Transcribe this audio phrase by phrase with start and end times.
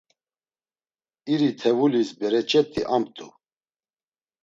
[1.33, 3.27] İritevulis bereçet̆i amt̆u.